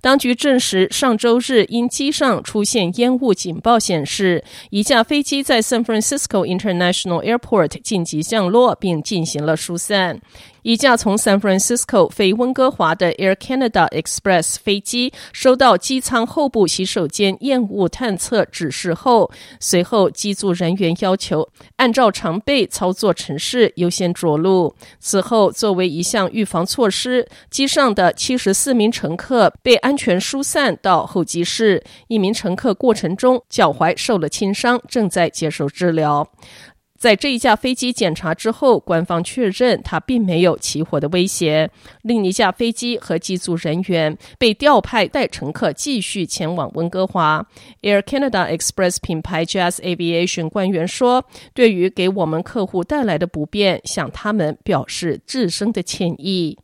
[0.00, 10.20] 当局证实，上周日因机上出现烟雾警报显示，一架飞机在 San Francisco International Airport 紧急降落，并进行了疏散。
[10.64, 21.46] 一架从 San Francisco 飞温哥华的 Air Canada Express 飞机收到机舱后部洗手间烟雾探测指示后，随后机组人员要求
[21.76, 24.74] 按照常备操作程式优先着陆。
[24.98, 31.84] 此后，作为一项预防措施，机上的七十四名乘客被安全疏散到候机室。
[32.08, 36.26] 一名乘客过程中脚踝受了轻伤，正在接受治疗。
[37.04, 41.70] 在这一架飞机检查之后，官方确认它并没有起火的威胁。
[42.00, 47.46] 另一架飞机和机组人员被调派带乘客继续前往温哥华。
[47.82, 56.58] Air Canada Express 品牌 Jas Aviation 官员说：“对于给我们客户带来的不便，向他们表示至深的歉意。”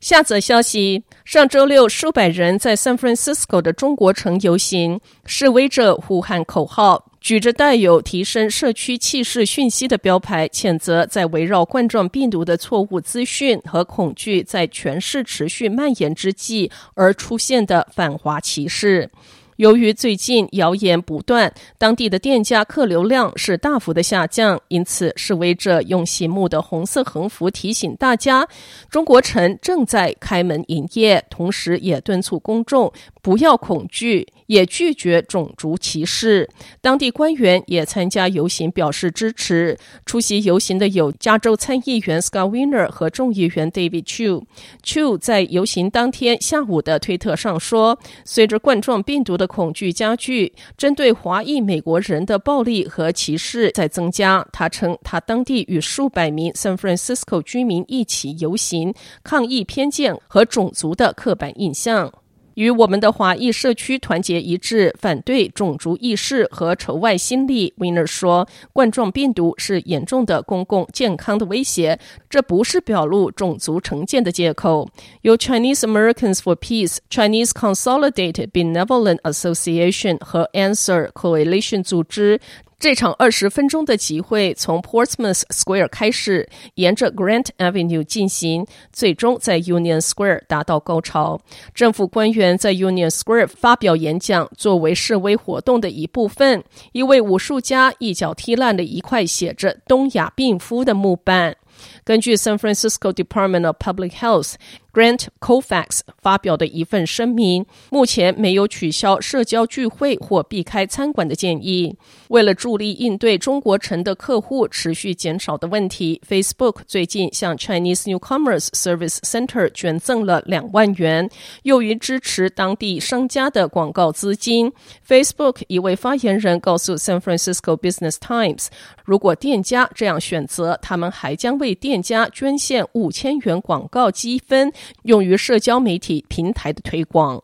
[0.00, 7.12] 下则消息：上周六，数百人在 San Francisco 的中国城游行，示威者呼喊口号。
[7.26, 19.10] 举着带有提升社区气势讯息的标牌，谴责在围绕冠状病毒的错误资讯和恐惧在全市持续蔓延之际而出现的反华歧视。
[19.56, 28.46] 由于最近谣言不断，当地的店家客流量是大幅的下降，因此示威者用醒目的红色横幅提醒大家，
[28.90, 36.48] 中国城正在开门营业，同时也敦促公众不要恐惧，也拒绝种族歧视。
[36.82, 39.78] 当地官员也参加游行，表示支持。
[40.04, 44.42] 出席游行的有加州参议员 Scott Wiener 和众议员 David Chu。
[44.84, 54.46] Chu 在游行当天下午的推特上说：“随着冠状病毒的恐惧加剧，针对华裔美国人的暴力和歧视在增加。
[54.52, 62.12] 他称，他当地与数百名 San Francisco 居民一起游行，抗议偏见和种族的刻板印象。
[62.56, 67.74] 与我们的华裔社区团结一致，反对种族意识和仇外心理。
[67.76, 71.98] Winner 说，冠状病毒是严重的公共健康的威胁，
[72.30, 74.88] 这不是表露种族成见的借口。
[75.20, 82.40] 由 Chinese Americans for Peace、Chinese Consolidated Benevolent Association 和 Answer Coalition 组织。
[82.78, 91.40] 这场二十分钟的集会从 Portsmouth Square 开始，沿着 Grant Avenue 进行，最终在 Union Square 达到高潮。
[91.74, 96.62] 政府官员在 Union Square 发表演讲，作为示威活动的一部分。
[96.92, 101.56] 一位武术家一脚踢烂了一块写着“东亚病夫”的木板。
[102.04, 104.54] 根据 San Francisco Department of Public Health
[104.96, 111.94] Grant c o f a x 发表的一份声明，目前没有取消社交聚会或避开餐馆的建议。
[112.28, 121.28] 为了助力应对中国城的客户持续减少的问题，Facebook 最近向 Chinese Newcomers Service Center 捐赠了两万元，
[121.64, 124.72] 用于支持当地商家的广告资金。
[125.06, 128.68] Facebook 一位发言人告诉 San Francisco Business Times，
[129.04, 134.72] 如果店家这样选择，他们还将为店家捐献五千元广告积分。
[135.02, 137.42] 用于社交媒体平台的推广。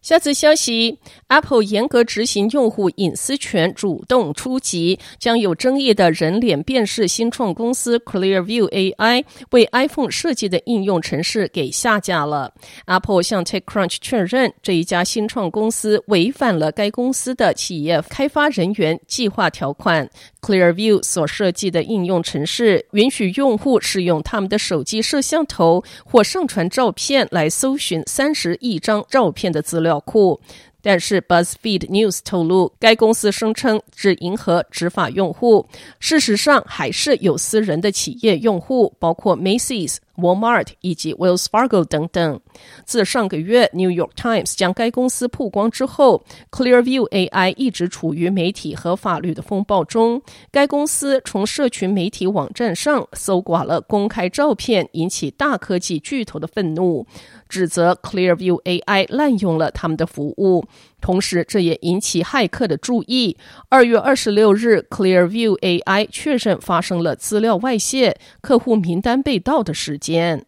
[0.00, 12.54] 下次消息：Apple 严格执行用户隐私权，主动出击，将有争议的人脸辨识新创公司 Clearview AI 为 iPhone 设计的应用程式给下架了。
[12.86, 20.08] Apple 向 TechCrunch 确认，这一家新创公司违反了该公司的企业开发人员计划条款。
[20.40, 30.40] Clearview 所设计的应用程式允许用户使用他们的手机摄像头或上传照片来搜寻三十亿张照片的资料库，
[30.82, 35.66] 但是 BuzzFeed News 透露，该公司声称只迎合执法用户，
[35.98, 39.98] 事实上还是有私人的企业用户，包括 Macy's。
[40.18, 42.40] Walmart 以及 Wells Fargo 等等。
[42.84, 50.20] 自上个月 New York Times 将该公司曝光之后，Clearview AI 一直处于媒体和法律的风暴中。
[50.50, 57.06] 该公司从社群媒体网站上搜刮了公开照片，引起大科技巨头的愤怒，
[57.48, 60.64] 指责 Clearview AI 滥用了他们的服务。
[61.00, 63.36] 同时，这也引起骇客的注意。
[63.68, 70.46] 二月二十六日，Clearview AI 确认发生了资料外泄、客户名单被盗的事件。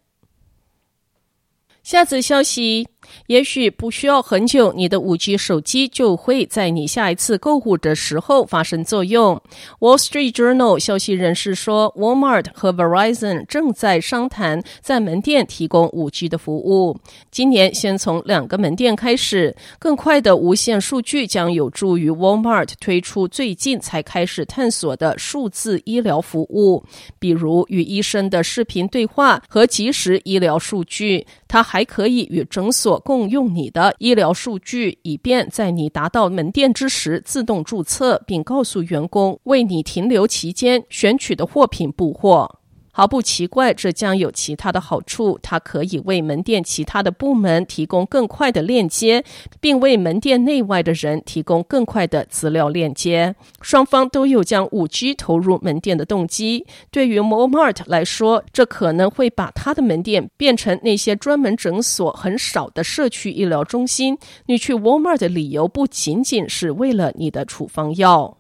[1.83, 2.89] 下次消息。
[3.27, 9.41] 也许不需要很久，你的 5G 手机就会在你下一次购物的时候发生作用。
[9.79, 16.99] Wall Street Journal 消息人士说，Walmart 和 Verizon 正在商谈在门店提供 5G 的服务。
[17.31, 26.85] 今年先从两个门店开始，更快的无线数据将有助于 Walmart 推出最近才开始探索的数字医疗服务，
[27.19, 31.27] 比如与医生的视频对话和即时医疗数据。
[31.49, 42.60] 它还可以与诊所共用你的医疗数据，以便在你达到门店之时自动注册，并告诉员工为你停留期间选取的货品补货。
[42.93, 45.39] 毫不奇怪，这将有其他的好处。
[45.43, 49.25] 它可以为门店其他的部门提供更快的链接，
[49.61, 53.35] 并为门店内外的人提供更快的资料链接。
[53.63, 56.67] 双方都有将 5G 投入门店的动机。
[56.91, 64.19] 对于 Walmart 来说，这可能会把他的门店变成那些专门诊所很少的社区医疗中心。
[64.47, 68.40] 你去 Walmart 的理由不仅仅是为了你的处方药。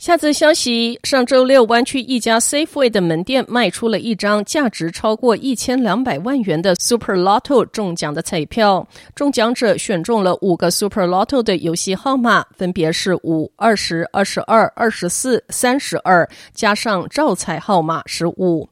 [0.00, 8.88] 下则消息：上周六，湾区一家 Safeway 的门店卖出了一张价值超过一千两百万元的 Super Lotto 中奖的彩票。
[9.14, 18.66] 中奖者选中了五个 Super Lotto 的游戏号码，分别是五、二十、二十二、二十四、三十二，加上照彩号码十五。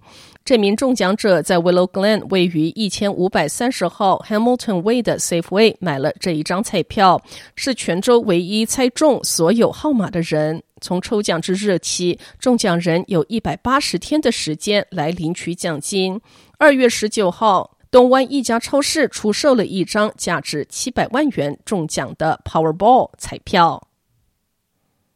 [0.46, 7.20] 这名中奖者在 Willow Glen 位于一千五百三十号 Hamilton Way 的 Safeway 买了这一张彩票，
[7.54, 10.62] 是全州唯一猜中所有号码的人。
[10.80, 16.20] 从抽奖之日起，中奖人有一百八十天的时间来领取奖金。
[16.58, 23.87] 二月十九号，东湾一家超市出售了一张价值七百万元中奖的 Powerball 彩票。